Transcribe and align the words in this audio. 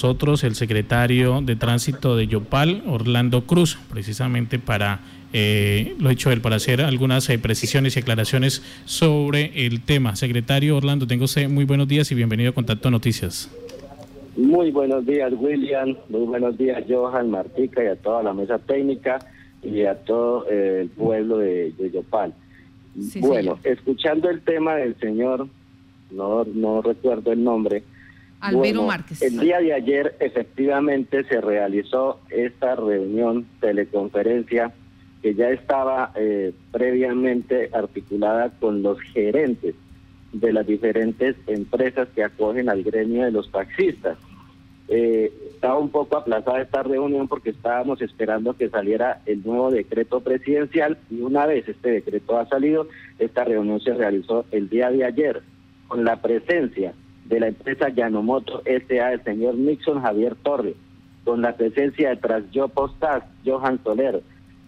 nosotros 0.00 0.44
el 0.44 0.54
secretario 0.54 1.40
de 1.40 1.56
tránsito 1.56 2.16
de 2.16 2.28
Yopal, 2.28 2.84
Orlando 2.86 3.42
Cruz, 3.46 3.80
precisamente 3.90 4.60
para 4.60 5.00
eh, 5.32 5.96
lo 5.98 6.10
hecho 6.10 6.30
él, 6.30 6.40
para 6.40 6.54
hacer 6.54 6.82
algunas 6.82 7.28
eh, 7.30 7.36
precisiones 7.40 7.96
y 7.96 7.98
aclaraciones 7.98 8.62
sobre 8.84 9.66
el 9.66 9.82
tema. 9.82 10.14
Secretario 10.14 10.76
Orlando, 10.76 11.08
tengo 11.08 11.24
usted 11.24 11.48
muy 11.48 11.64
buenos 11.64 11.88
días 11.88 12.12
y 12.12 12.14
bienvenido 12.14 12.50
a 12.50 12.52
Contacto 12.52 12.92
Noticias. 12.92 13.50
Muy 14.36 14.70
buenos 14.70 15.04
días, 15.04 15.32
William. 15.36 15.96
Muy 16.08 16.26
buenos 16.26 16.56
días, 16.56 16.84
Johan, 16.88 17.28
Martica 17.28 17.82
y 17.82 17.88
a 17.88 17.96
toda 17.96 18.22
la 18.22 18.32
mesa 18.32 18.60
técnica 18.60 19.18
y 19.64 19.82
a 19.82 19.96
todo 19.96 20.46
eh, 20.48 20.82
el 20.82 20.90
pueblo 20.90 21.38
de, 21.38 21.72
Yopal. 21.92 22.32
bueno, 23.18 23.58
escuchando 23.64 24.30
el 24.30 24.42
tema 24.42 24.76
del 24.76 24.94
señor, 25.00 25.48
no, 26.12 26.44
no 26.44 26.82
recuerdo 26.82 27.32
el 27.32 27.42
nombre, 27.42 27.82
Albero 28.40 28.84
Márquez. 28.84 29.20
El 29.22 29.38
día 29.38 29.58
de 29.58 29.72
ayer 29.72 30.16
efectivamente 30.20 31.24
se 31.24 31.40
realizó 31.40 32.20
esta 32.30 32.76
reunión, 32.76 33.46
teleconferencia, 33.60 34.72
que 35.22 35.34
ya 35.34 35.50
estaba 35.50 36.12
eh, 36.14 36.52
previamente 36.70 37.70
articulada 37.72 38.50
con 38.60 38.82
los 38.82 39.00
gerentes 39.00 39.74
de 40.32 40.52
las 40.52 40.66
diferentes 40.66 41.36
empresas 41.46 42.08
que 42.14 42.22
acogen 42.22 42.68
al 42.68 42.84
gremio 42.84 43.24
de 43.24 43.32
los 43.32 43.50
taxistas. 43.50 44.18
Eh, 44.88 45.32
estaba 45.54 45.78
un 45.78 45.90
poco 45.90 46.16
aplazada 46.16 46.62
esta 46.62 46.82
reunión 46.82 47.28
porque 47.28 47.50
estábamos 47.50 48.00
esperando 48.00 48.56
que 48.56 48.70
saliera 48.70 49.20
el 49.26 49.44
nuevo 49.44 49.70
decreto 49.70 50.20
presidencial 50.20 50.96
y 51.10 51.20
una 51.20 51.46
vez 51.46 51.68
este 51.68 51.90
decreto 51.90 52.38
ha 52.38 52.48
salido, 52.48 52.88
esta 53.18 53.44
reunión 53.44 53.80
se 53.80 53.92
realizó 53.92 54.46
el 54.50 54.68
día 54.68 54.90
de 54.90 55.04
ayer 55.04 55.42
con 55.88 56.04
la 56.04 56.22
presencia 56.22 56.94
de 57.26 57.40
la 57.40 57.48
empresa 57.48 57.88
Yanomoto 57.88 58.62
S.A. 58.64 59.12
el 59.12 59.22
señor 59.24 59.54
Nixon 59.54 60.00
Javier 60.00 60.34
Torres, 60.36 60.76
con 61.24 61.42
la 61.42 61.54
presencia 61.56 62.10
de 62.10 62.16
Trasyo 62.16 62.68
Postas, 62.68 63.24
Johan 63.44 63.78
Soler, 63.84 64.22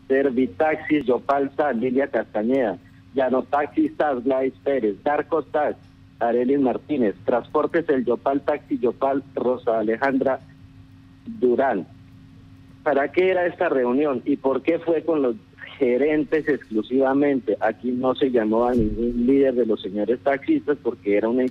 Servitaxis, 0.09 1.07
Yopal 1.07 1.51
Lilia 1.77 2.09
Castañeda, 2.09 2.79
Yanotaxis 3.15 3.97
Tas, 3.97 4.23
Gladys 4.23 4.55
Pérez, 4.62 5.03
Darko 5.03 5.42
Tas, 5.42 5.77
Arelis 6.19 6.61
Martínez, 6.61 7.15
Transportes 7.25 7.89
el 7.89 8.05
Yopal 8.05 8.42
Taxi, 8.42 8.79
Yopal 8.79 9.23
Rosa 9.35 9.79
Alejandra 9.79 10.41
Durán. 11.27 11.87
¿Para 12.83 13.12
qué 13.12 13.31
era 13.31 13.47
esta 13.47 13.69
reunión 13.69 14.23
y 14.25 14.37
por 14.37 14.62
qué 14.62 14.79
fue 14.79 15.03
con 15.03 15.23
los 15.23 15.37
gerentes 15.81 16.47
exclusivamente. 16.47 17.56
Aquí 17.59 17.91
no 17.91 18.14
se 18.14 18.31
llamó 18.31 18.67
a 18.67 18.75
ningún 18.75 19.27
líder 19.27 19.55
de 19.55 19.64
los 19.64 19.81
señores 19.81 20.20
taxistas 20.20 20.77
porque 20.83 21.17
era 21.17 21.31
una, 21.31 21.45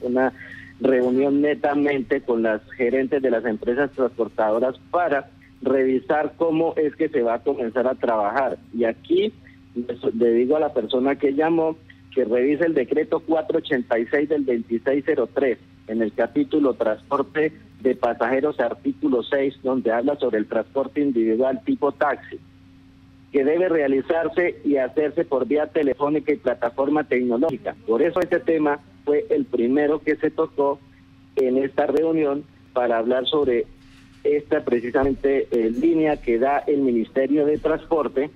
una 0.00 0.32
reunión 0.80 1.42
netamente 1.42 2.20
con 2.20 2.44
las 2.44 2.62
gerentes 2.76 3.20
de 3.20 3.30
las 3.32 3.44
empresas 3.44 3.90
transportadoras 3.90 4.78
para 4.92 5.28
revisar 5.60 6.34
cómo 6.36 6.74
es 6.76 6.94
que 6.94 7.08
se 7.08 7.22
va 7.22 7.34
a 7.34 7.42
comenzar 7.42 7.88
a 7.88 7.96
trabajar. 7.96 8.58
Y 8.72 8.84
aquí 8.84 9.32
le 9.74 10.32
digo 10.32 10.56
a 10.56 10.60
la 10.60 10.72
persona 10.72 11.16
que 11.16 11.34
llamó 11.34 11.76
que 12.14 12.24
revise 12.24 12.66
el 12.66 12.74
decreto 12.74 13.18
486 13.18 14.28
del 14.28 14.46
2603 14.46 15.58
en 15.88 16.00
el 16.00 16.12
capítulo 16.12 16.74
transporte 16.74 17.52
de 17.82 17.96
pasajeros 17.96 18.60
artículo 18.60 19.24
6 19.24 19.56
donde 19.64 19.90
habla 19.90 20.14
sobre 20.14 20.38
el 20.38 20.46
transporte 20.46 21.00
individual 21.00 21.60
tipo 21.64 21.90
taxi 21.90 22.38
que 23.34 23.42
debe 23.42 23.68
realizarse 23.68 24.60
y 24.64 24.76
hacerse 24.76 25.24
por 25.24 25.48
vía 25.48 25.66
telefónica 25.66 26.32
y 26.32 26.36
plataforma 26.36 27.02
tecnológica. 27.02 27.74
Por 27.84 28.00
eso 28.00 28.20
este 28.20 28.38
tema 28.38 28.78
fue 29.04 29.26
el 29.28 29.44
primero 29.44 29.98
que 29.98 30.14
se 30.14 30.30
tocó 30.30 30.78
en 31.34 31.58
esta 31.58 31.88
reunión 31.88 32.44
para 32.72 32.98
hablar 32.98 33.26
sobre 33.26 33.66
esta 34.22 34.64
precisamente 34.64 35.48
eh, 35.50 35.68
línea 35.68 36.16
que 36.16 36.38
da 36.38 36.58
el 36.58 36.82
Ministerio 36.82 37.44
de 37.44 37.58
Transporte 37.58 38.30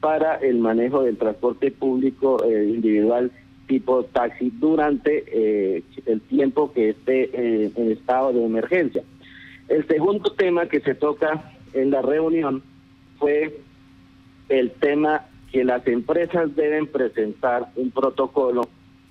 para 0.00 0.34
el 0.34 0.58
manejo 0.58 1.02
del 1.02 1.16
transporte 1.16 1.70
público 1.70 2.44
eh, 2.44 2.66
individual 2.68 3.32
tipo 3.66 4.04
taxi 4.04 4.52
durante 4.60 5.24
eh, 5.28 5.82
el 6.04 6.20
tiempo 6.20 6.74
que 6.74 6.90
esté 6.90 7.70
en 7.74 7.90
estado 7.90 8.34
de 8.34 8.44
emergencia. 8.44 9.02
El 9.68 9.86
segundo 9.86 10.30
tema 10.32 10.66
que 10.66 10.80
se 10.80 10.94
toca 10.94 11.52
en 11.72 11.90
la 11.90 12.02
reunión 12.02 12.62
fue 13.18 13.64
el 14.48 14.70
tema 14.72 15.26
que 15.50 15.64
las 15.64 15.86
empresas 15.86 16.54
deben 16.54 16.86
presentar 16.86 17.68
un 17.76 17.90
protocolo 17.90 18.68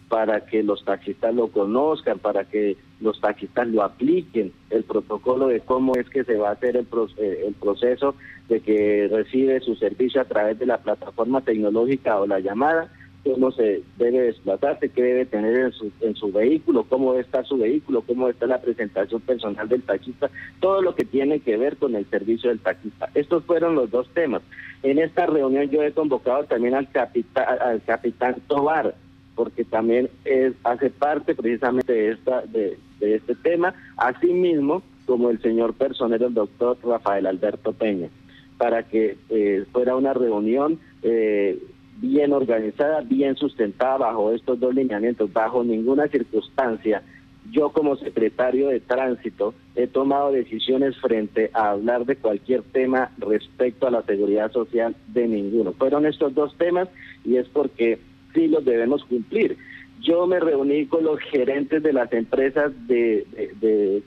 para 0.08 0.46
que 0.46 0.62
los 0.64 0.86
taxistas 0.86 1.34
lo 1.34 1.48
conozcan, 1.48 2.20
para 2.20 2.46
que 2.46 2.78
los 3.02 3.20
taxistas 3.20 3.68
lo 3.68 3.84
apliquen, 3.84 4.54
el 4.70 4.84
protocolo 4.84 5.48
de 5.48 5.62
cómo 5.62 5.96
es 5.96 6.08
que 6.10 6.24
se 6.24 6.38
va 6.38 6.50
a 6.50 6.54
hacer 6.54 6.78
el, 6.78 6.88
eh, 7.18 7.44
el 7.48 7.54
proceso 7.56 8.16
de 8.48 8.60
que 8.60 9.10
recibe 9.12 9.60
su 9.62 9.76
servicio 9.76 10.22
a 10.22 10.26
través 10.26 10.60
de 10.60 10.68
la 10.68 10.78
plataforma 10.78 11.42
tecnológica 11.42 12.20
o 12.20 12.28
la 12.28 12.40
llamada, 12.40 12.92
cómo 13.26 13.52
se 13.52 13.82
debe 13.98 14.22
desplazarse, 14.22 14.90
qué 14.90 15.02
debe 15.02 15.26
tener 15.26 15.56
en 15.56 15.72
su, 15.72 15.92
en 16.02 16.16
su 16.16 16.32
vehículo, 16.32 16.86
cómo 16.88 17.16
está 17.16 17.44
su 17.44 17.58
vehículo, 17.58 18.04
cómo 18.04 18.30
está 18.30 18.46
la 18.46 18.62
presentación 18.62 19.20
personal 19.22 19.68
del 19.68 19.82
taxista, 19.82 20.30
todo 20.60 20.82
lo 20.82 20.94
que 20.94 21.06
tiene 21.06 21.40
que 21.40 21.58
ver 21.58 21.78
con 21.78 21.96
el 21.96 22.06
servicio 22.06 22.50
del 22.50 22.60
taxista. 22.60 23.10
Estos 23.16 23.44
fueron 23.46 23.76
los 23.76 23.90
dos 23.90 24.08
temas. 24.14 24.44
En 24.84 25.00
esta 25.00 25.26
reunión 25.26 25.70
yo 25.70 25.82
he 25.82 25.92
convocado 25.92 26.44
también 26.44 26.76
al, 26.76 26.90
capitán, 26.92 27.46
al 27.60 27.82
capitán 27.84 28.36
Tobar, 28.48 28.94
porque 29.34 29.66
también 29.66 30.10
es, 30.24 30.54
hace 30.64 30.92
parte 30.92 31.34
precisamente 31.34 31.92
de, 31.92 32.12
esta, 32.12 32.42
de, 32.42 32.78
este 33.00 33.36
tema, 33.36 33.74
asimismo 33.98 34.84
como 35.08 35.32
el 35.32 35.42
señor 35.42 35.74
personero, 35.74 36.28
el 36.28 36.34
doctor 36.34 36.78
Rafael 36.84 37.26
Alberto 37.26 37.74
Peña, 37.74 38.10
para 38.58 38.84
que 38.84 39.18
eh, 39.30 39.66
fuera 39.72 39.96
una 39.96 40.14
reunión 40.14 40.80
eh, 41.02 41.60
bien 41.96 42.34
organizada, 42.34 43.02
bien 43.02 43.36
sustentada 43.36 43.98
bajo 43.98 44.32
estos 44.32 44.60
dos 44.60 44.74
lineamientos, 44.74 45.32
bajo 45.32 45.64
ninguna 45.64 46.08
circunstancia. 46.08 47.04
Yo 47.52 47.70
como 47.70 47.96
secretario 47.96 48.70
de 48.70 48.80
tránsito 48.80 49.54
he 49.76 49.88
tomado 49.88 50.32
decisiones 50.32 50.98
frente 50.98 51.52
a 51.54 51.72
hablar 51.72 52.06
de 52.06 52.16
cualquier 52.16 52.64
tema 52.64 53.12
respecto 53.18 53.88
a 53.88 53.92
la 53.92 54.02
seguridad 54.02 54.52
social 54.52 54.96
de 55.08 55.28
ninguno. 55.28 55.74
Fueron 55.74 56.06
estos 56.06 56.34
dos 56.34 56.56
temas 56.58 56.90
y 57.24 57.38
es 57.38 57.48
porque 57.50 58.00
sí 58.34 58.48
los 58.48 58.66
debemos 58.66 59.04
cumplir. 59.06 59.58
Yo 60.02 60.28
me 60.28 60.40
reuní 60.40 60.86
con 60.88 61.04
los 61.04 61.20
gerentes 61.20 61.82
de 61.82 61.94
las 61.94 62.12
empresas 62.14 62.72
de, 62.88 63.26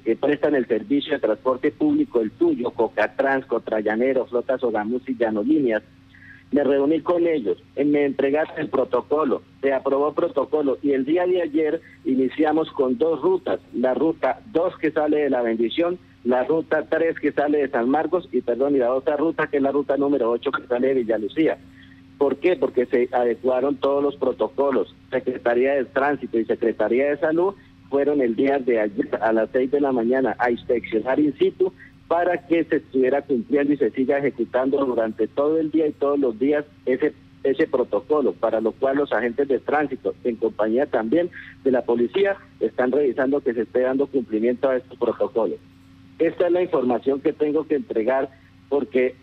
que 0.05 0.17
prestan 0.17 0.55
el 0.55 0.67
servicio 0.67 1.15
de 1.15 1.19
transporte 1.19 1.71
público, 1.73 2.21
el 2.21 2.31
tuyo, 2.33 2.71
Cocatrans, 2.71 3.47
Cotrayanero, 3.47 4.27
Flotas 4.27 4.63
Ogamus 4.63 5.09
y 5.09 5.17
Llanolíneas, 5.17 5.83
me 6.51 6.65
reuní 6.65 7.01
con 7.01 7.27
ellos, 7.27 7.63
me 7.77 8.05
entregaste 8.05 8.61
el 8.61 8.69
protocolo, 8.69 9.43
se 9.61 9.73
aprobó 9.73 10.13
protocolo 10.15 10.79
y 10.83 10.93
el 10.93 11.05
día 11.05 11.27
de 11.27 11.43
ayer 11.43 11.81
iniciamos 12.05 12.71
con 12.73 12.97
dos 12.97 13.21
rutas, 13.21 13.61
la 13.75 13.95
ruta 13.95 14.41
2 14.53 14.79
que 14.79 14.91
sale 14.91 15.19
de 15.19 15.31
la 15.31 15.43
bendición, 15.43 15.99
la 16.25 16.45
ruta 16.45 16.87
3 16.89 17.19
que 17.21 17.33
sale 17.33 17.59
de 17.59 17.69
San 17.69 17.89
Marcos 17.89 18.29
y 18.33 18.41
perdón, 18.41 18.77
y 18.77 18.79
la 18.79 18.95
otra 18.95 19.17
ruta 19.17 19.47
que 19.47 19.59
es 19.59 19.63
la 19.63 19.73
ruta 19.73 19.97
número 19.97 20.31
8 20.31 20.51
que 20.53 20.67
sale 20.67 20.89
de 20.89 20.95
Villalucía. 20.95 21.59
¿Por 22.17 22.37
qué? 22.37 22.57
Porque 22.57 22.87
se 22.87 23.09
adecuaron 23.13 23.77
todos 23.77 24.03
los 24.03 24.17
protocolos. 24.17 24.95
Secretaría 25.11 25.75
de 25.75 25.85
Tránsito 25.85 26.39
y 26.39 26.45
Secretaría 26.45 27.11
de 27.11 27.19
Salud 27.19 27.55
fueron 27.91 28.21
el 28.21 28.35
día 28.35 28.59
de 28.59 28.81
ayer 28.81 29.09
a 29.23 29.33
las 29.33 29.51
6 29.53 29.71
de 29.71 29.81
la 29.81 29.93
mañana 29.93 30.35
a 30.39 30.51
inspeccionar 30.51 31.21
in 31.21 31.33
situ 31.39 31.73
para 32.09 32.47
que 32.47 32.65
se 32.65 32.77
estuviera 32.77 33.23
cumpliendo 33.23 33.75
y 33.75 33.77
se 33.77 33.91
siga 33.91 34.19
ejecutando 34.19 34.85
durante 34.85 35.29
todo 35.29 35.59
el 35.59 35.71
día 35.71 35.87
y 35.87 35.93
todos 35.93 36.19
los 36.19 36.39
días 36.39 36.65
ese 36.87 37.15
ese 37.45 37.67
protocolo, 37.67 38.33
para 38.33 38.61
lo 38.61 38.73
cual 38.73 38.97
los 38.97 39.13
agentes 39.13 39.49
de 39.49 39.61
tránsito, 39.61 40.15
en 40.25 40.37
compañía 40.37 40.87
también 40.87 41.31
de 41.63 41.71
la 41.71 41.83
policía, 41.83 42.37
están 42.61 42.91
revisando 42.91 43.41
que 43.41 43.55
se 43.55 43.63
esté 43.63 43.83
dando 43.83 44.07
cumplimiento 44.07 44.69
a 44.69 44.77
estos 44.77 44.99
protocolos. 44.99 45.59
Esta 46.19 46.47
es 46.47 46.53
la 46.53 46.63
información 46.63 47.21
que 47.21 47.33
tengo 47.33 47.67
que 47.67 47.77
entregar 47.77 48.29
porque 48.69 49.15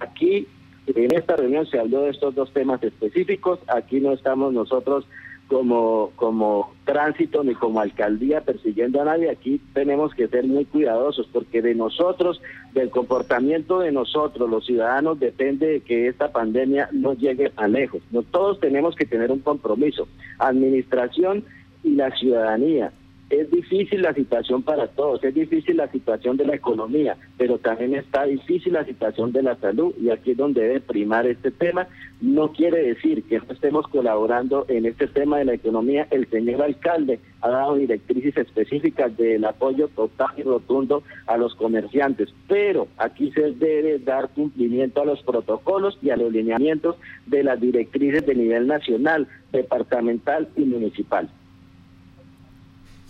aquí 0.00 0.48
en 0.86 1.14
esta 1.14 1.36
reunión 1.36 1.66
se 1.66 1.78
habló 1.78 2.02
de 2.02 2.10
estos 2.10 2.34
dos 2.34 2.52
temas 2.52 2.82
específicos, 2.82 3.60
aquí 3.68 4.00
no 4.00 4.12
estamos 4.12 4.52
nosotros 4.52 5.06
como, 5.50 6.12
como 6.14 6.72
tránsito 6.84 7.42
ni 7.42 7.54
como 7.54 7.80
alcaldía 7.80 8.42
persiguiendo 8.42 9.02
a 9.02 9.04
nadie. 9.04 9.28
Aquí 9.28 9.60
tenemos 9.74 10.14
que 10.14 10.28
ser 10.28 10.46
muy 10.46 10.64
cuidadosos 10.64 11.28
porque 11.32 11.60
de 11.60 11.74
nosotros, 11.74 12.40
del 12.72 12.90
comportamiento 12.90 13.80
de 13.80 13.90
nosotros, 13.90 14.48
los 14.48 14.64
ciudadanos, 14.64 15.18
depende 15.18 15.66
de 15.66 15.80
que 15.80 16.06
esta 16.06 16.30
pandemia 16.30 16.88
no 16.92 17.14
llegue 17.14 17.52
a 17.56 17.66
lejos. 17.66 18.00
No, 18.12 18.22
todos 18.22 18.60
tenemos 18.60 18.94
que 18.94 19.06
tener 19.06 19.32
un 19.32 19.40
compromiso, 19.40 20.06
administración 20.38 21.44
y 21.82 21.96
la 21.96 22.12
ciudadanía. 22.16 22.92
Es 23.30 23.48
difícil 23.48 24.02
la 24.02 24.12
situación 24.12 24.62
para 24.62 24.88
todos, 24.88 25.22
es 25.22 25.32
difícil 25.32 25.76
la 25.76 25.88
situación 25.90 26.36
de 26.36 26.44
la 26.44 26.56
economía, 26.56 27.16
pero 27.38 27.58
también 27.58 27.94
está 27.94 28.24
difícil 28.24 28.72
la 28.72 28.84
situación 28.84 29.30
de 29.30 29.42
la 29.42 29.56
salud 29.56 29.94
y 30.00 30.10
aquí 30.10 30.32
es 30.32 30.36
donde 30.36 30.62
debe 30.62 30.80
primar 30.80 31.26
este 31.26 31.52
tema. 31.52 31.86
No 32.20 32.52
quiere 32.52 32.82
decir 32.82 33.22
que 33.22 33.38
no 33.38 33.44
estemos 33.48 33.86
colaborando 33.86 34.66
en 34.68 34.84
este 34.84 35.06
tema 35.06 35.38
de 35.38 35.44
la 35.44 35.54
economía. 35.54 36.08
El 36.10 36.28
señor 36.28 36.60
alcalde 36.60 37.20
ha 37.40 37.48
dado 37.50 37.76
directrices 37.76 38.36
específicas 38.36 39.16
del 39.16 39.44
apoyo 39.44 39.88
total 39.88 40.30
y 40.36 40.42
rotundo 40.42 41.04
a 41.26 41.36
los 41.36 41.54
comerciantes, 41.54 42.34
pero 42.48 42.88
aquí 42.98 43.30
se 43.30 43.52
debe 43.52 44.00
dar 44.00 44.30
cumplimiento 44.30 45.02
a 45.02 45.06
los 45.06 45.22
protocolos 45.22 45.96
y 46.02 46.10
a 46.10 46.16
los 46.16 46.32
lineamientos 46.32 46.96
de 47.26 47.44
las 47.44 47.60
directrices 47.60 48.26
de 48.26 48.34
nivel 48.34 48.66
nacional, 48.66 49.28
departamental 49.52 50.48
y 50.56 50.64
municipal. 50.64 51.30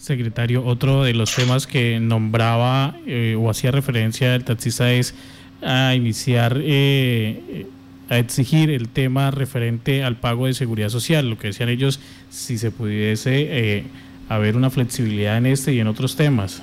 Secretario, 0.00 0.64
otro 0.64 1.04
de 1.04 1.12
los 1.12 1.34
temas 1.34 1.66
que 1.66 2.00
nombraba 2.00 2.96
eh, 3.06 3.36
o 3.38 3.50
hacía 3.50 3.70
referencia 3.70 4.34
el 4.34 4.44
taxista 4.44 4.90
es 4.90 5.14
a 5.60 5.94
iniciar, 5.94 6.58
eh, 6.58 7.66
a 8.08 8.18
exigir 8.18 8.70
el 8.70 8.88
tema 8.88 9.30
referente 9.30 10.02
al 10.02 10.16
pago 10.16 10.46
de 10.46 10.54
seguridad 10.54 10.88
social. 10.88 11.28
Lo 11.28 11.36
que 11.36 11.48
decían 11.48 11.68
ellos, 11.68 12.00
si 12.30 12.56
se 12.56 12.70
pudiese 12.70 13.46
eh, 13.50 13.84
haber 14.30 14.56
una 14.56 14.70
flexibilidad 14.70 15.36
en 15.36 15.44
este 15.44 15.74
y 15.74 15.80
en 15.80 15.86
otros 15.86 16.16
temas. 16.16 16.62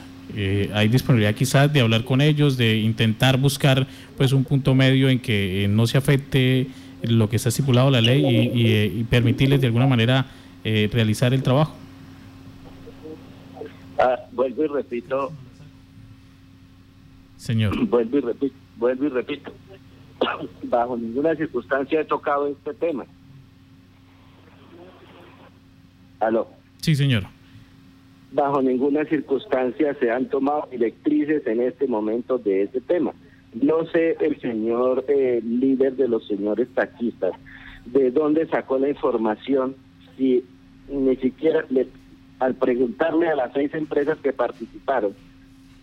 hay 0.73 0.87
disponibilidad 0.87 1.35
quizás 1.35 1.71
de 1.71 1.81
hablar 1.81 2.05
con 2.05 2.21
ellos, 2.21 2.57
de 2.57 2.79
intentar 2.79 3.37
buscar 3.37 3.85
pues 4.17 4.33
un 4.33 4.45
punto 4.45 4.73
medio 4.73 5.09
en 5.09 5.19
que 5.19 5.67
no 5.69 5.85
se 5.85 5.99
afecte 5.99 6.69
lo 7.03 7.29
que 7.29 7.35
está 7.35 7.49
estipulado 7.49 7.91
la 7.91 8.01
ley 8.01 8.51
y 8.51 9.03
permitirles 9.03 9.61
de 9.61 9.67
alguna 9.67 9.85
manera 9.85 10.25
realizar 10.63 11.35
el 11.35 11.43
trabajo. 11.43 11.86
Ah, 13.97 14.19
vuelvo 14.31 14.65
y 14.65 14.67
repito. 14.67 15.31
Señor. 17.37 17.75
Vuelvo 17.89 18.17
y 18.17 18.21
repito, 18.21 18.55
vuelvo 18.77 19.05
y 19.05 19.09
repito. 19.09 19.51
Bajo 20.63 20.97
ninguna 20.97 21.35
circunstancia 21.35 22.01
he 22.01 22.05
tocado 22.05 22.47
este 22.47 22.73
tema. 22.73 23.05
¿Aló? 26.19 26.47
Sí, 26.81 26.95
señor. 26.95 27.25
Bajo 28.31 28.61
ninguna 28.61 29.05
circunstancia 29.05 29.93
se 29.99 30.11
han 30.11 30.25
tomado 30.29 30.67
directrices 30.71 31.45
en 31.45 31.61
este 31.61 31.87
momento 31.87 32.37
de 32.39 32.63
este 32.63 32.81
tema. 32.81 33.13
No 33.53 33.85
sé 33.85 34.17
el 34.19 34.39
señor 34.41 35.05
eh, 35.07 35.41
líder 35.43 35.95
de 35.95 36.07
los 36.07 36.27
señores 36.27 36.67
taxistas 36.73 37.33
de 37.85 38.11
dónde 38.11 38.47
sacó 38.47 38.77
la 38.77 38.89
información 38.89 39.75
si 40.17 40.43
ni 40.89 41.15
siquiera 41.17 41.65
le 41.69 41.87
al 42.39 42.55
preguntarle 42.55 43.29
a 43.29 43.35
las 43.35 43.53
seis 43.53 43.73
empresas 43.73 44.17
que 44.19 44.33
participaron, 44.33 45.13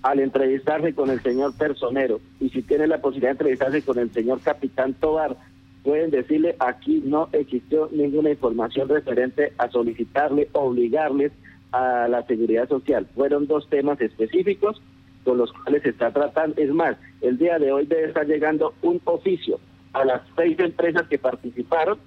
al 0.02 0.20
entrevistarse 0.20 0.94
con 0.94 1.10
el 1.10 1.20
señor 1.22 1.56
personero 1.56 2.20
y 2.38 2.50
si 2.50 2.62
tiene 2.62 2.86
la 2.86 3.00
posibilidad 3.00 3.30
de 3.30 3.38
entrevistarse 3.38 3.82
con 3.82 3.98
el 3.98 4.12
señor 4.12 4.40
capitán 4.40 4.94
Tobar, 4.94 5.36
pueden 5.82 6.10
decirle 6.10 6.56
aquí 6.58 7.02
no 7.04 7.28
existió 7.32 7.88
ninguna 7.90 8.30
información 8.30 8.88
referente 8.88 9.52
a 9.58 9.68
solicitarle, 9.70 10.48
obligarles 10.52 11.32
a 11.72 12.06
la 12.08 12.22
seguridad 12.26 12.68
social. 12.68 13.06
Fueron 13.14 13.46
dos 13.46 13.68
temas 13.68 14.00
específicos 14.00 14.80
con 15.24 15.38
los 15.38 15.52
cuales 15.52 15.82
se 15.82 15.90
está 15.90 16.12
tratando. 16.12 16.60
Es 16.60 16.70
más, 16.70 16.96
el 17.20 17.38
día 17.38 17.58
de 17.58 17.72
hoy 17.72 17.86
debe 17.86 18.08
estar 18.08 18.26
llegando 18.26 18.74
un 18.82 19.00
oficio 19.04 19.58
a 19.92 20.04
las 20.04 20.22
seis 20.36 20.58
empresas 20.58 21.08
que 21.08 21.18
participaron 21.18 21.98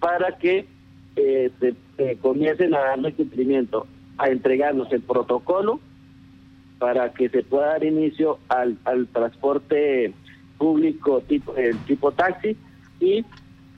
para 0.00 0.38
que 0.38 0.66
eh, 1.18 2.16
comiencen 2.20 2.74
a 2.74 2.80
darle 2.80 3.12
cumplimiento, 3.12 3.86
a 4.16 4.28
entregarnos 4.28 4.92
el 4.92 5.02
protocolo 5.02 5.80
para 6.78 7.12
que 7.12 7.28
se 7.28 7.42
pueda 7.42 7.68
dar 7.68 7.84
inicio 7.84 8.38
al, 8.48 8.78
al 8.84 9.08
transporte 9.08 10.12
público 10.58 11.20
tipo, 11.22 11.54
tipo 11.86 12.12
taxi 12.12 12.56
y 13.00 13.24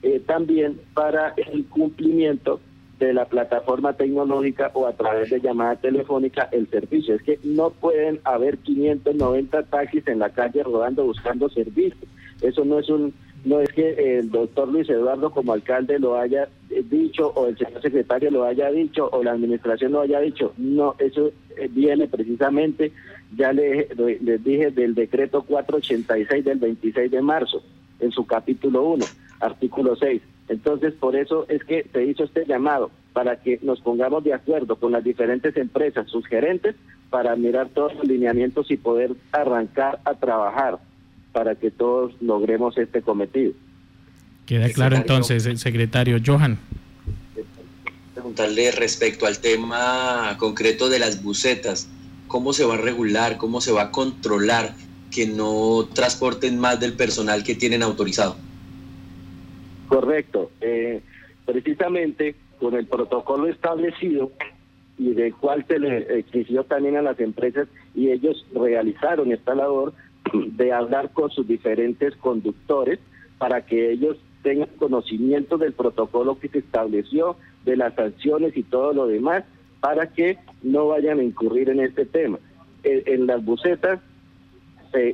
eh, 0.03 0.19
también 0.25 0.79
para 0.93 1.33
el 1.37 1.65
cumplimiento 1.65 2.59
de 2.99 3.13
la 3.13 3.25
plataforma 3.25 3.93
tecnológica 3.93 4.69
o 4.75 4.85
a 4.85 4.93
través 4.93 5.31
de 5.31 5.39
llamada 5.39 5.75
telefónica 5.75 6.47
el 6.51 6.67
servicio. 6.69 7.15
Es 7.15 7.23
que 7.23 7.39
no 7.43 7.71
pueden 7.71 8.19
haber 8.23 8.59
590 8.59 9.63
taxis 9.63 10.07
en 10.07 10.19
la 10.19 10.29
calle 10.29 10.61
rodando 10.63 11.03
buscando 11.03 11.49
servicio. 11.49 12.07
Eso 12.41 12.63
no 12.63 12.79
es 12.79 12.89
un 12.89 13.13
no 13.43 13.59
es 13.59 13.69
que 13.69 14.19
el 14.19 14.29
doctor 14.29 14.67
Luis 14.67 14.89
Eduardo 14.89 15.31
como 15.31 15.53
alcalde 15.53 15.97
lo 15.99 16.17
haya 16.17 16.47
dicho 16.89 17.31
o 17.35 17.47
el 17.47 17.57
señor 17.57 17.81
secretario 17.81 18.29
lo 18.29 18.43
haya 18.43 18.69
dicho 18.69 19.09
o 19.11 19.23
la 19.23 19.31
administración 19.31 19.93
lo 19.93 20.01
haya 20.01 20.19
dicho. 20.19 20.53
No, 20.57 20.95
eso 20.99 21.31
eh, 21.57 21.67
viene 21.69 22.07
precisamente, 22.07 22.91
ya 23.35 23.51
les, 23.51 23.87
les 23.97 24.43
dije, 24.43 24.71
del 24.71 24.93
decreto 24.93 25.41
486 25.43 26.45
del 26.45 26.59
26 26.59 27.09
de 27.09 27.21
marzo, 27.21 27.63
en 27.99 28.11
su 28.11 28.25
capítulo 28.25 28.83
1, 28.83 29.05
artículo 29.39 29.95
6. 29.95 30.21
Entonces, 30.49 30.93
por 30.93 31.15
eso 31.15 31.45
es 31.47 31.63
que 31.63 31.85
se 31.91 32.03
hizo 32.05 32.25
este 32.25 32.45
llamado, 32.45 32.91
para 33.13 33.37
que 33.37 33.59
nos 33.61 33.81
pongamos 33.81 34.23
de 34.23 34.33
acuerdo 34.33 34.75
con 34.75 34.91
las 34.91 35.03
diferentes 35.03 35.55
empresas, 35.57 36.09
sus 36.09 36.27
gerentes, 36.27 36.75
para 37.09 37.35
mirar 37.35 37.69
todos 37.69 37.95
los 37.95 38.07
lineamientos 38.07 38.69
y 38.69 38.77
poder 38.77 39.11
arrancar 39.31 39.99
a 40.05 40.13
trabajar 40.13 40.79
para 41.31 41.55
que 41.55 41.71
todos 41.71 42.13
logremos 42.21 42.77
este 42.77 43.01
cometido. 43.01 43.53
Queda 44.45 44.69
claro 44.69 44.97
entonces, 44.97 45.45
el 45.45 45.57
secretario 45.57 46.17
Johan. 46.25 46.57
Preguntarle 48.13 48.71
respecto 48.71 49.25
al 49.25 49.39
tema 49.39 50.35
concreto 50.37 50.89
de 50.89 50.99
las 50.99 51.23
bucetas, 51.23 51.89
¿cómo 52.27 52.53
se 52.53 52.65
va 52.65 52.75
a 52.75 52.77
regular, 52.77 53.37
cómo 53.37 53.61
se 53.61 53.71
va 53.71 53.83
a 53.83 53.91
controlar 53.91 54.73
que 55.09 55.27
no 55.27 55.87
transporten 55.93 56.59
más 56.59 56.79
del 56.79 56.93
personal 56.93 57.43
que 57.43 57.55
tienen 57.55 57.83
autorizado? 57.83 58.35
Correcto. 59.87 60.51
Eh, 60.61 61.01
precisamente 61.45 62.35
con 62.59 62.75
el 62.75 62.85
protocolo 62.85 63.47
establecido 63.47 64.31
y 64.97 65.13
del 65.13 65.33
cual 65.33 65.65
se 65.67 65.79
le 65.79 66.19
exigió 66.19 66.63
también 66.63 66.95
a 66.95 67.01
las 67.01 67.19
empresas 67.19 67.67
y 67.95 68.09
ellos 68.11 68.45
realizaron 68.53 69.31
esta 69.31 69.55
labor, 69.55 69.93
de 70.33 70.71
hablar 70.71 71.11
con 71.11 71.29
sus 71.29 71.47
diferentes 71.47 72.15
conductores 72.17 72.99
para 73.37 73.65
que 73.65 73.91
ellos 73.91 74.17
tengan 74.43 74.69
conocimiento 74.77 75.57
del 75.57 75.73
protocolo 75.73 76.39
que 76.39 76.49
se 76.49 76.59
estableció, 76.59 77.35
de 77.65 77.77
las 77.77 77.93
sanciones 77.95 78.55
y 78.57 78.63
todo 78.63 78.93
lo 78.93 79.07
demás, 79.07 79.43
para 79.79 80.07
que 80.07 80.37
no 80.63 80.87
vayan 80.87 81.19
a 81.19 81.23
incurrir 81.23 81.69
en 81.69 81.79
este 81.79 82.05
tema. 82.05 82.39
En, 82.83 83.27
las 83.27 83.43
bucetas 83.43 83.99
se, 84.91 85.13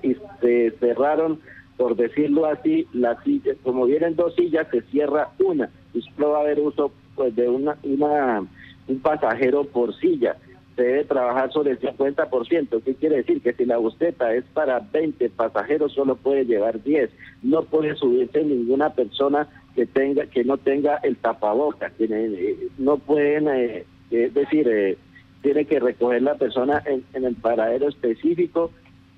cerraron, 0.80 1.40
por 1.76 1.96
decirlo 1.96 2.46
así, 2.46 2.88
las 2.94 3.22
sillas, 3.24 3.58
como 3.64 3.86
vienen 3.86 4.16
dos 4.16 4.36
sillas, 4.36 4.68
se 4.72 4.82
cierra 4.84 5.30
una. 5.40 5.70
Y 5.94 6.02
solo 6.02 6.32
va 6.32 6.40
a 6.40 6.42
haber 6.42 6.60
uso 6.60 6.92
pues 7.16 7.36
de 7.36 7.50
una, 7.50 7.78
una 7.84 8.44
un 8.88 9.00
pasajero 9.00 9.66
por 9.66 9.94
silla 9.96 10.38
se 10.78 10.84
debe 10.84 11.06
trabajar 11.06 11.52
sobre 11.52 11.72
el 11.72 11.80
50%. 11.80 12.84
¿Qué 12.84 12.94
quiere 12.94 13.18
decir? 13.18 13.42
Que 13.42 13.54
si 13.54 13.66
la 13.66 13.78
busteta 13.78 14.32
es 14.36 14.46
para 14.54 14.80
20 14.80 15.28
pasajeros, 15.32 15.92
solo 15.92 16.16
puede 16.16 16.46
llevar 16.46 16.84
10. 16.84 17.10
No 17.42 17.64
puede 17.64 17.96
subirse 17.96 18.44
ninguna 18.44 18.94
persona 18.94 19.50
que 19.74 19.88
tenga 19.88 20.28
que 20.28 20.44
no 20.44 20.58
tenga 20.58 20.98
el 20.98 21.18
tapaboca. 21.18 21.92
Eh, 21.98 22.70
no 22.78 22.98
pueden, 22.98 23.48
eh, 23.48 23.86
es 24.12 24.34
decir, 24.36 24.68
eh, 24.70 24.98
tiene 25.42 25.66
que 25.66 25.80
recoger 25.80 26.22
la 26.22 26.36
persona 26.36 26.84
en, 26.86 27.26
el 27.26 27.36
paradero 27.36 27.90
específico, 27.90 28.70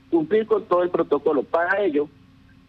cumplir 0.10 0.48
con 0.48 0.64
todo 0.64 0.84
el 0.84 0.90
protocolo. 0.90 1.44
Para 1.44 1.84
ello, 1.84 2.08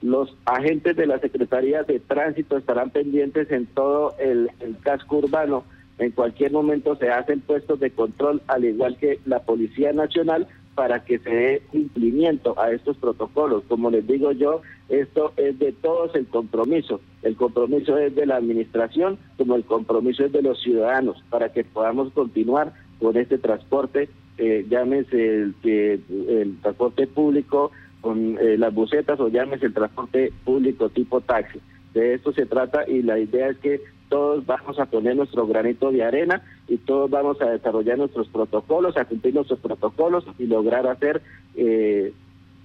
los 0.02 0.37
agentes 0.47 0.97
de 0.97 1.06
la 1.06 1.20
Secretaría 1.20 1.85
de 1.85 2.00
Tránsito 2.00 2.56
estarán 2.56 2.90
pendientes 2.90 3.52
en 3.52 3.66
todo 3.66 4.16
el 4.18 4.50
casco 4.82 5.18
urbano 5.18 5.62
en 6.00 6.12
cualquier 6.12 6.50
momento 6.50 6.97
se 6.97 7.11
hacen 7.11 7.40
puestos 7.40 7.78
de 7.78 7.90
control, 7.90 8.42
al 8.49 8.64
igual 8.64 8.97
que 8.97 9.21
la 9.26 9.40
Policía 9.40 9.92
Nacional, 9.92 10.49
para 10.75 11.04
que 11.04 11.19
se 11.19 11.30
dé 11.30 11.62
cumplimiento 11.71 12.59
a 12.59 12.73
estos 12.73 12.97
protocolos. 12.97 13.64
Como 13.69 13.90
les 13.90 14.07
digo 14.07 14.33
yo, 14.33 14.62
esto 14.88 15.35
es 15.37 15.59
de 15.59 15.73
todos 15.73 16.14
el 16.14 16.26
compromiso. 16.26 17.02
El 17.23 17.37
compromiso 17.37 17.99
es 17.99 18.14
de 18.14 18.25
la 18.25 18.37
administración, 18.37 19.19
como 19.37 19.57
el 19.57 19.64
compromiso 19.64 20.25
es 20.25 20.33
de 20.33 20.40
los 20.40 20.62
ciudadanos, 20.62 21.23
para 21.28 21.52
que 21.52 21.64
podamos 21.64 22.11
continuar 22.14 22.73
con 22.99 23.19
este 23.19 23.37
transporte, 23.37 24.09
eh, 24.38 24.64
llámese 24.71 25.42
el, 25.42 25.54
el 25.64 26.57
transporte 26.62 27.07
público 27.07 27.73
con 28.00 28.38
eh, 28.38 28.57
las 28.57 28.73
bucetas 28.73 29.21
o 29.21 29.28
llámese 29.28 29.66
el 29.66 29.75
transporte 29.75 30.33
público 30.45 30.88
tipo 30.88 31.21
taxi. 31.21 31.61
De 31.92 32.14
esto 32.14 32.33
se 32.33 32.47
trata 32.47 32.88
y 32.88 33.02
la 33.02 33.19
idea 33.19 33.49
es 33.49 33.59
que 33.59 33.83
todos 34.10 34.44
vamos 34.44 34.78
a 34.78 34.86
poner 34.86 35.16
nuestro 35.16 35.46
granito 35.46 35.90
de 35.90 36.04
arena 36.04 36.42
y 36.68 36.76
todos 36.76 37.08
vamos 37.08 37.40
a 37.40 37.46
desarrollar 37.46 37.96
nuestros 37.96 38.28
protocolos, 38.28 38.96
a 38.98 39.06
cumplir 39.06 39.34
nuestros 39.34 39.60
protocolos 39.60 40.24
y 40.38 40.46
lograr 40.46 40.86
hacer 40.86 41.22
eh, 41.54 42.12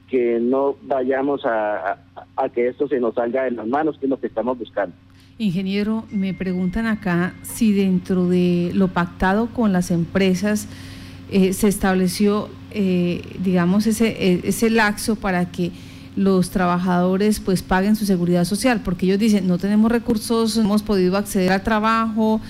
que 0.09 0.39
no 0.39 0.75
vayamos 0.83 1.41
a, 1.45 1.97
que 2.53 2.67
esto 2.67 2.87
se 2.87 2.99
nos 2.99 3.15
salga 3.15 3.43
de 3.43 3.51
las 3.51 3.67
manos, 3.67 3.97
que 3.97 4.05
es 4.05 4.09
lo 4.09 4.19
que 4.19 4.27
estamos 4.27 4.57
buscando. 4.57 4.95
Ingeniero, 5.37 6.05
me 6.11 6.33
preguntan 6.33 6.87
acá 6.87 7.33
si 7.43 7.73
dentro 7.73 8.27
de 8.27 8.71
lo 8.73 8.89
pactado 8.89 9.47
con 9.47 9.73
las 9.73 9.91
empresas 9.91 10.67
eh, 11.29 11.53
se 11.53 11.67
estableció, 11.67 12.49
eh, 12.71 13.21
digamos, 13.39 13.87
ese, 13.87 14.07
eh, 14.07 14.41
ese 14.43 14.69
laxo 14.69 15.15
para 15.15 15.51
que 15.51 15.71
los 16.15 16.49
trabajadores 16.49 17.39
pues 17.39 17.61
paguen 17.61 17.95
su 17.95 18.05
seguridad 18.05 18.45
social, 18.45 18.81
porque 18.83 19.05
ellos 19.05 19.19
dicen, 19.19 19.47
no 19.47 19.57
tenemos 19.57 19.91
recursos, 19.91 20.57
no 20.57 20.63
hemos 20.63 20.83
podido 20.83 21.17
acceder 21.17 21.51
al 21.51 21.63
trabajo, 21.63 22.41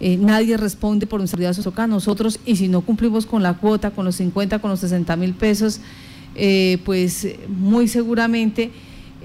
nadie 0.00 0.56
responde 0.56 1.06
por 1.06 1.20
nuestra 1.20 1.36
seguridad 1.36 1.54
social, 1.54 1.88
nosotros, 1.88 2.40
y 2.44 2.56
si 2.56 2.68
no 2.68 2.80
cumplimos 2.80 3.24
con 3.24 3.42
la 3.42 3.54
cuota, 3.54 3.92
con 3.92 4.04
los 4.04 4.16
50, 4.16 4.58
con 4.58 4.70
los 4.70 4.80
60 4.80 5.14
mil 5.16 5.34
pesos, 5.34 5.80
pues 6.84 7.28
muy 7.48 7.86
seguramente 7.86 8.72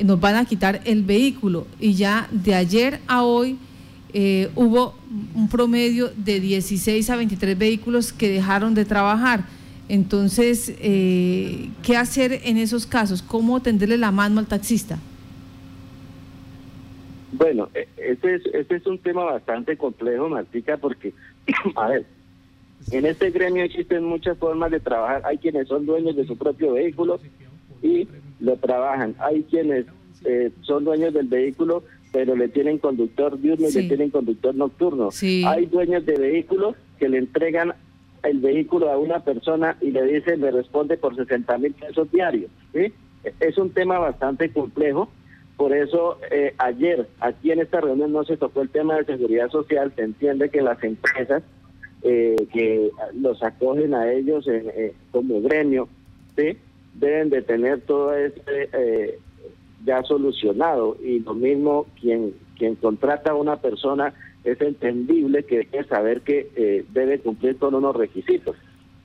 nos 0.04 0.20
van 0.20 0.36
a 0.36 0.46
quitar 0.46 0.82
el 0.86 1.04
vehículo. 1.04 1.68
Y 1.80 1.94
ya 1.94 2.27
de 2.32 2.56
ayer 2.56 3.01
a 3.08 3.24
hoy 3.24 3.58
eh, 4.13 4.50
hubo 4.56 4.96
un 5.36 5.48
promedio 5.50 6.12
de 6.16 6.39
16 6.39 7.10
a 7.10 7.16
23 7.16 7.58
vehículos 7.58 8.13
que 8.13 8.30
dejaron 8.30 8.74
de 8.74 8.86
trabajar. 8.86 9.46
Entonces, 9.89 10.75
eh, 10.79 11.70
¿qué 11.84 11.96
hacer 11.96 12.41
en 12.44 12.58
esos 12.58 12.86
casos? 12.86 13.22
¿Cómo 13.22 13.62
tenderle 13.62 13.98
la 13.98 14.12
mano 14.12 14.39
al 14.39 14.48
taxista? 14.48 15.00
Bueno, 17.32 17.70
este 17.98 18.36
es, 18.36 18.46
este 18.53 18.75
es 18.75 18.86
un 18.86 18.98
tema 18.98 19.24
bastante 19.24 19.77
complejo, 19.77 20.29
Martica, 20.29 20.77
porque, 20.77 21.13
a 21.75 21.88
ver, 21.88 22.06
en 22.91 23.06
este 23.06 23.32
gremio 23.32 23.63
existen 23.63 24.03
muchas 24.03 24.38
formas 24.38 24.72
de 24.72 24.79
trabajar. 24.79 25.22
Hay 25.25 25.38
quienes 25.38 25.67
son 25.67 25.86
dueños 25.86 26.15
de 26.15 26.25
su 26.25 26.38
propio 26.38 26.74
vehículo 26.74 27.20
y 27.82 28.08
lo 28.39 28.58
trabajan. 28.58 29.15
Hay 29.20 29.44
quienes 29.44 29.86
eh, 30.25 30.51
son 30.62 30.84
dueños 30.84 31.13
del 31.13 31.27
vehículo 31.27 31.84
pero 32.12 32.36
le 32.36 32.48
tienen 32.48 32.77
conductor 32.77 33.39
diurno 33.39 33.67
y 33.70 33.72
le 33.72 33.84
tienen 33.84 34.10
conductor 34.10 34.56
nocturno. 34.56 35.10
Hay 35.46 35.65
dueños 35.65 36.06
de 36.06 36.17
vehículos 36.17 36.75
que 37.00 37.10
le 37.10 37.20
entregan 37.20 37.74
el 38.24 38.40
vehículo 38.40 38.92
a 38.92 38.98
una 38.98 39.20
persona 39.20 39.78
y 39.82 39.92
le 39.92 40.04
dicen, 40.04 40.42
le 40.42 40.52
responde 40.52 40.98
por 40.98 41.16
60 41.16 41.58
mil 41.58 41.74
pesos 41.74 42.12
diarios. 42.12 42.52
Es 42.74 43.58
un 43.58 43.72
tema 43.72 44.00
bastante 44.00 44.52
complejo. 44.52 45.10
Por 45.56 45.74
eso 45.74 46.20
eh, 46.30 46.54
ayer 46.60 47.08
aquí 47.20 47.52
en 47.52 47.60
esta 47.62 47.82
reunión 47.82 48.12
no 48.12 48.24
se 48.24 48.38
tocó 48.38 48.62
el 48.62 48.70
tema 48.70 48.96
de 48.96 49.06
seguridad 49.06 49.50
social. 49.50 49.92
Se 49.96 50.04
entiende 50.04 50.50
que 50.50 50.62
las 50.62 50.82
empresas 50.84 51.44
eh, 52.04 52.36
que 52.54 52.92
los 53.16 53.42
acogen 53.42 53.96
a 53.96 54.12
ellos 54.12 54.48
eh, 54.48 54.94
como 55.12 55.42
gremio 55.42 55.90
¿sí? 56.36 56.58
deben 56.94 57.32
de 57.32 57.42
tener 57.42 57.82
todo 57.82 58.14
este 58.14 59.20
ya 59.84 60.04
solucionado 60.04 60.98
y 61.04 61.20
lo 61.20 61.34
mismo 61.34 61.88
quien 62.00 62.34
quien 62.58 62.76
contrata 62.76 63.32
a 63.32 63.36
una 63.36 63.58
persona 63.58 64.14
es 64.44 64.62
entendible 64.62 65.44
que 65.44 65.67
debe 65.72 65.84
saber 65.86 66.22
que 66.22 66.50
eh, 66.56 66.86
debe 66.94 67.20
cumplir 67.20 67.58
con 67.58 67.75
unos 67.75 67.96
requisitos. 67.96 68.56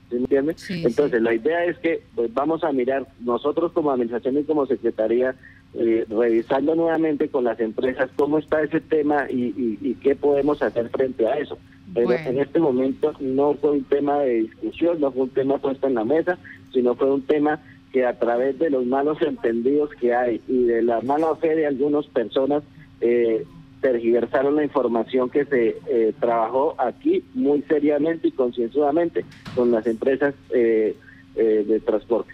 ¿Sí 0.09 0.15
me 0.15 0.21
entiendes? 0.21 0.69
Entonces, 0.69 1.21
la 1.21 1.33
idea 1.33 1.65
es 1.65 1.77
que 1.79 2.03
pues, 2.15 2.33
vamos 2.33 2.63
a 2.63 2.71
mirar 2.71 3.07
nosotros 3.19 3.71
como 3.71 3.91
administración 3.91 4.37
y 4.37 4.43
como 4.43 4.65
secretaría, 4.65 5.35
eh, 5.73 6.05
revisando 6.07 6.75
nuevamente 6.75 7.29
con 7.29 7.45
las 7.45 7.59
empresas 7.59 8.09
cómo 8.15 8.37
está 8.37 8.61
ese 8.61 8.79
tema 8.79 9.25
y, 9.29 9.53
y, 9.81 9.95
qué 9.95 10.15
podemos 10.15 10.61
hacer 10.61 10.89
frente 10.89 11.25
a 11.25 11.37
eso. 11.39 11.57
Pero 11.93 12.11
en 12.11 12.39
este 12.39 12.59
momento 12.59 13.13
no 13.19 13.55
fue 13.55 13.71
un 13.71 13.83
tema 13.83 14.19
de 14.19 14.35
discusión, 14.35 14.99
no 14.99 15.11
fue 15.11 15.23
un 15.23 15.29
tema 15.29 15.57
puesto 15.57 15.87
en 15.87 15.95
la 15.95 16.03
mesa, 16.03 16.37
sino 16.71 16.95
fue 16.95 17.11
un 17.11 17.23
tema 17.23 17.59
que 17.91 18.05
a 18.05 18.17
través 18.17 18.57
de 18.57 18.71
los 18.71 18.85
malos 18.85 19.21
entendidos 19.21 19.91
que 19.99 20.13
hay 20.13 20.41
y 20.47 20.63
de 20.63 20.81
la 20.81 21.01
mala 21.01 21.35
fe 21.35 21.55
de 21.55 21.67
algunas 21.67 22.07
personas 22.07 22.63
eh, 23.01 23.45
tergiversaron 23.83 24.55
la 24.55 24.63
información 24.63 25.29
que 25.29 25.43
se 25.43 25.77
eh, 25.87 26.13
trabajó 26.17 26.73
aquí 26.79 27.21
muy 27.33 27.61
seriamente 27.63 28.29
y 28.29 28.31
concienzudamente 28.31 29.25
con 29.53 29.71
las 29.71 29.85
empresas 29.85 30.33
eh, 30.55 30.95
eh, 31.35 31.65
de 31.67 31.79
transporte. 31.81 32.33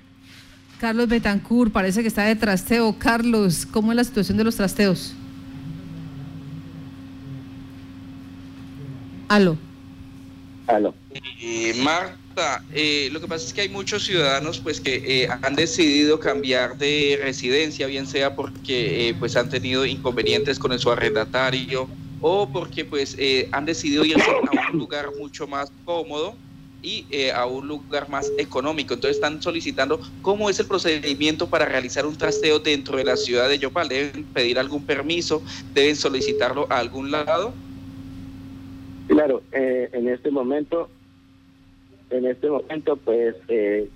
Carlos 0.79 1.10
Betancourt, 1.10 1.74
parece 1.74 2.03
que 2.03 2.08
está 2.08 2.24
de 2.24 2.36
trasteo. 2.36 2.96
Carlos, 3.00 3.65
¿cómo 3.65 3.91
es 3.91 3.96
la 3.96 4.03
situación 4.03 4.38
de 4.38 4.44
los 4.44 4.56
trasteos? 4.56 5.15
Aló. 9.27 9.58
Aló. 10.70 10.94
Mar, 11.78 12.16
eh, 12.72 13.10
lo 13.12 13.20
que 13.20 13.28
pasa 13.28 13.46
es 13.46 13.54
que 13.54 13.62
hay 13.62 13.70
muchos 13.70 14.04
ciudadanos 14.04 14.60
pues 14.60 14.80
que 14.80 15.02
eh, 15.04 15.28
han 15.42 15.56
decidido 15.56 16.20
cambiar 16.20 16.78
de 16.78 17.20
residencia, 17.24 17.88
bien 17.88 18.06
sea 18.06 18.36
porque 18.36 19.10
eh, 19.10 19.16
pues 19.16 19.36
han 19.36 19.50
tenido 19.50 19.84
inconvenientes 19.84 20.60
con 20.60 20.78
su 20.78 20.92
arrendatario 20.92 21.90
o 22.20 22.52
porque 22.52 22.86
pues 22.86 23.18
han 23.52 23.66
decidido 23.66 24.06
ir 24.06 24.18
a 24.22 24.72
un 24.72 24.78
lugar 24.80 25.10
mucho 25.18 25.48
más 25.48 25.72
cómodo 25.84 26.38
y 26.82 27.08
a 27.32 27.46
un 27.48 27.68
lugar 27.68 28.08
más 28.08 28.32
económico. 28.38 28.94
Entonces 28.94 29.18
están 29.18 29.42
solicitando 29.42 30.00
cómo 30.22 30.52
es 30.52 30.60
el 30.60 30.68
procedimiento 30.68 31.50
para 31.50 31.66
realizar 31.66 32.06
un 32.06 32.16
trasteo 32.16 32.60
dentro 32.60 32.98
de 32.98 33.06
la 33.06 33.18
ciudad 33.18 33.50
de 33.50 33.58
Yopal. 33.58 33.90
¿Deben 33.90 34.26
pedir 34.32 34.60
algún 34.60 34.86
permiso? 34.86 35.44
¿Deben 35.74 35.96
solicitarlo 35.96 36.68
a 36.70 36.78
algún 36.78 37.10
lado? 37.10 37.58
Claro, 39.10 39.42
en 39.51 40.08
este 40.08 40.30
momento 40.32 40.89
en 42.10 42.25
este 42.25 42.50
momento 42.50 42.98
pues 42.98 43.36
eh, 43.48 43.89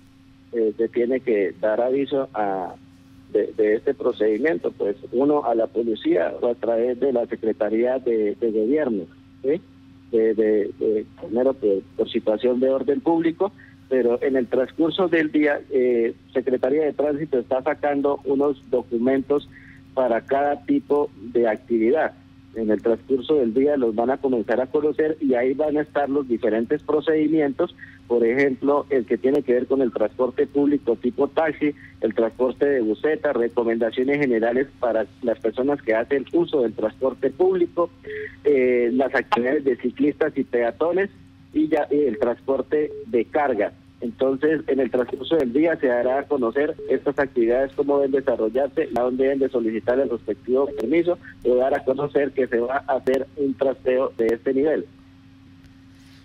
eh, 0.51 0.74
se 0.77 0.88
tiene 0.89 1.20
que 1.20 1.53
dar 1.60 1.82
aviso 1.82 2.29
a 2.34 2.75
de, 3.32 3.75
este 3.75 3.96
procedimiento, 3.96 4.72
pues 4.72 4.96
uno 5.12 5.43
a 5.46 5.55
la 5.55 5.65
policía 5.65 6.36
o 6.39 6.48
a 6.50 6.53
través 6.53 7.00
de 7.00 7.12
la 7.12 7.25
Secretaría 7.25 7.98
de, 7.98 8.38
Gobierno, 8.39 9.05
¿sí? 9.41 9.60
de, 10.12 11.05
primero 11.20 11.55
por, 11.55 12.10
situación 12.12 12.60
de 12.60 12.70
orden 12.70 13.01
público, 13.01 13.51
pero 13.89 14.22
en 14.22 14.36
el 14.36 14.46
transcurso 14.46 15.08
del 15.08 15.32
día, 15.32 15.62
eh, 15.72 16.13
Secretaría 16.32 16.84
de 16.84 16.93
Tránsito 16.93 17.39
está 17.39 17.63
sacando 17.63 18.20
unos 18.24 18.62
documentos 18.70 19.50
para 19.96 20.22
cada 20.22 20.63
tipo 20.65 21.10
de 21.34 21.48
actividad 21.48 22.13
en 22.55 22.69
el 22.69 22.81
transcurso 22.81 23.36
del 23.36 23.53
día 23.53 23.77
los 23.77 23.95
van 23.95 24.12
a 24.12 24.17
comenzar 24.17 24.62
a 24.62 24.67
conocer 24.67 25.17
y 25.19 25.33
ahí 25.33 25.53
van 25.53 25.77
a 25.77 25.81
estar 25.81 26.10
los 26.10 26.27
diferentes 26.27 26.83
procedimientos, 26.83 27.75
por 28.07 28.25
ejemplo, 28.25 28.86
el 28.89 29.05
que 29.05 29.17
tiene 29.17 29.41
que 29.43 29.53
ver 29.53 29.67
con 29.67 29.81
el 29.81 29.91
transporte 29.91 30.45
público 30.48 30.95
tipo 30.95 31.27
taxi, 31.27 31.74
el 32.01 32.13
transporte 32.13 32.65
de 32.65 32.81
buseta, 32.81 33.33
recomendaciones 33.33 34.19
generales 34.19 34.67
para 34.79 35.05
las 35.22 35.39
personas 35.39 35.81
que 35.81 35.95
hacen 35.95 36.25
uso 36.33 36.62
del 36.62 36.74
transporte 36.74 37.29
público, 37.29 37.89
eh, 38.43 38.89
las 38.93 39.13
actividades 39.15 39.63
de 39.63 39.77
ciclistas 39.77 40.38
y 40.38 40.43
peatones 40.43 41.10
y 41.53 41.67
ya 41.67 41.88
el 41.89 42.17
transporte 42.19 42.91
de 43.07 43.25
carga. 43.25 43.74
Entonces, 44.03 44.60
en 44.67 44.81
el 44.81 44.91
transcurso 44.91 45.38
del 45.38 45.53
día 45.53 45.77
se 45.77 45.88
dará 45.88 46.19
a 46.19 46.24
conocer 46.24 46.75
estas 46.89 47.17
actividades, 47.17 47.72
cómo 47.74 48.00
deben 48.00 48.12
desarrollarse, 48.12 48.89
a 48.93 49.01
dónde 49.01 49.24
deben 49.24 49.39
de 49.39 49.48
solicitar 49.48 49.98
el 49.98 50.10
respectivo 50.10 50.67
permiso, 50.77 51.17
y 51.41 51.55
dar 51.55 51.74
a 51.74 51.86
conocer 51.86 52.33
que 52.33 52.45
se 52.48 52.60
va 52.60 52.83
a 52.86 52.98
hacer 52.98 53.25
un 53.38 53.53
trasteo 53.53 54.12
de 54.17 54.27
este 54.27 54.53
nivel. 54.53 54.86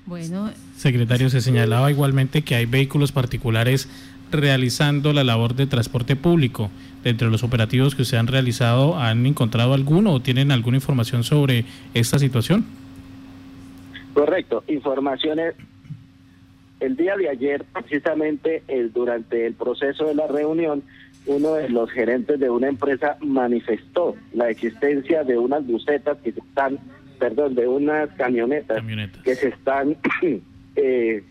Bueno. 0.06 0.50
Secretario, 0.76 1.30
se 1.30 1.40
señalaba 1.40 1.92
igualmente 1.92 2.42
que 2.42 2.56
hay 2.56 2.66
vehículos 2.66 3.12
particulares 3.12 3.88
realizando 4.32 5.12
la 5.12 5.22
labor 5.22 5.54
de 5.54 5.68
transporte 5.68 6.16
público. 6.16 6.70
Dentro 7.04 7.28
de 7.28 7.30
los 7.30 7.44
operativos 7.44 7.94
que 7.94 8.04
se 8.04 8.16
han 8.16 8.26
realizado, 8.26 8.98
¿han 8.98 9.24
encontrado 9.24 9.72
alguno 9.72 10.14
o 10.14 10.20
tienen 10.20 10.50
alguna 10.50 10.78
información 10.78 11.22
sobre 11.22 11.64
esta 11.94 12.18
situación? 12.18 12.66
Correcto, 14.14 14.64
informaciones 14.66 15.54
el 16.80 16.96
día 16.96 17.16
de 17.16 17.28
ayer, 17.28 17.64
precisamente 17.64 18.62
durante 18.92 19.46
el 19.46 19.54
proceso 19.54 20.06
de 20.06 20.14
la 20.14 20.26
reunión, 20.26 20.82
uno 21.28 21.54
de 21.54 21.68
los 21.68 21.90
gerentes 21.90 22.40
de 22.40 22.48
una 22.48 22.68
empresa 22.68 23.16
manifestó 23.20 24.16
la 24.32 24.48
existencia 24.48 25.24
de 25.24 25.36
unas 25.38 25.66
bucetas 25.66 26.16
que 26.18 26.32
se 26.32 26.40
están, 26.40 26.78
perdón, 27.18 27.54
de 27.54 27.68
unas 27.68 28.08
camionetas, 28.12 28.82
que 29.22 29.34
se 29.34 29.48
están 29.48 29.96
eh, 30.76 31.22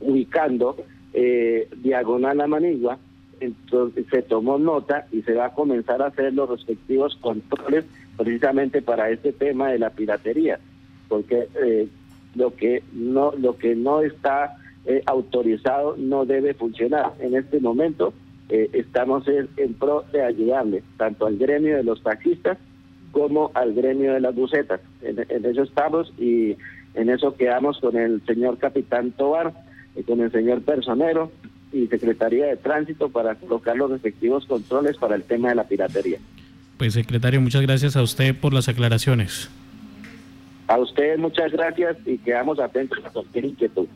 ubicando 0.00 0.76
eh, 1.14 1.68
diagonal 1.76 2.40
a 2.40 2.46
Manigua. 2.46 2.98
Entonces 3.40 4.06
se 4.10 4.22
tomó 4.22 4.58
nota 4.58 5.06
y 5.12 5.22
se 5.22 5.34
va 5.34 5.46
a 5.46 5.54
comenzar 5.54 6.02
a 6.02 6.06
hacer 6.06 6.32
los 6.32 6.48
respectivos 6.48 7.16
controles 7.16 7.84
precisamente 8.16 8.82
para 8.82 9.10
este 9.10 9.32
tema 9.32 9.68
de 9.70 9.78
la 9.78 9.90
piratería, 9.90 10.60
porque 11.08 11.48
eh, 11.60 11.88
lo 12.34 12.54
que 12.54 12.82
no 12.92 13.32
lo 13.36 13.56
que 13.56 13.74
no 13.74 14.00
está 14.00 14.56
eh, 14.84 15.02
autorizado 15.06 15.96
no 15.96 16.24
debe 16.24 16.54
funcionar. 16.54 17.12
En 17.20 17.36
este 17.36 17.60
momento 17.60 18.12
eh, 18.48 18.68
estamos 18.72 19.24
en, 19.28 19.74
pro 19.74 20.04
de 20.12 20.22
ayudarle 20.22 20.82
tanto 20.96 21.26
al 21.26 21.38
gremio 21.38 21.76
de 21.76 21.84
los 21.84 22.02
taxistas 22.02 22.58
como 23.12 23.50
al 23.54 23.74
gremio 23.74 24.14
de 24.14 24.20
las 24.20 24.34
bucetas. 24.34 24.80
En, 25.02 25.44
eso 25.44 25.62
estamos 25.62 26.12
y 26.18 26.56
en 26.94 27.10
eso 27.10 27.36
quedamos 27.36 27.78
con 27.78 27.96
el 27.96 28.24
señor 28.26 28.58
capitán 28.58 29.12
Tobar 29.12 29.52
y 29.96 30.02
con 30.02 30.20
el 30.20 30.32
señor 30.32 30.62
personero 30.62 31.30
y 31.72 31.86
Secretaría 31.86 32.46
de 32.46 32.56
Tránsito 32.56 33.08
para 33.08 33.34
colocar 33.36 33.76
los 33.76 33.90
respectivos 33.90 34.46
controles 34.46 34.96
para 34.96 35.14
el 35.14 35.22
tema 35.22 35.50
de 35.50 35.54
la 35.54 35.64
piratería. 35.64 36.18
Pues 36.76 36.94
secretario, 36.94 37.40
muchas 37.40 37.62
gracias 37.62 37.96
a 37.96 38.02
usted 38.02 38.34
por 38.34 38.52
las 38.52 38.68
aclaraciones. 38.68 39.48
A 40.66 40.78
ustedes 40.78 41.18
muchas 41.18 41.52
gracias 41.52 41.96
y 42.06 42.18
quedamos 42.18 42.58
atentos 42.58 42.98
a 43.04 43.10
cualquier 43.10 43.44
inquietud. 43.44 43.86